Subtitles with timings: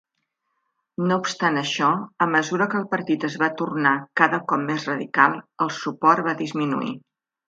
[1.09, 1.89] No obstant això,
[2.25, 6.35] a mesura que el partit es va tornar cada cop més radical, el suport va
[6.41, 6.95] disminuir.